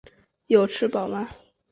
[0.47, 1.29] 有吃饱吗？